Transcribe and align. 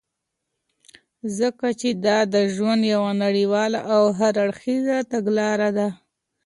ځكه 1.37 1.69
چې 1.79 1.89
دادژوند 2.05 2.81
يو 2.93 3.03
نړيواله 3.23 3.79
او 3.95 4.03
هر 4.17 4.33
اړخيزه 4.45 4.97
تګلاره 5.11 5.69
ده. 5.77 5.87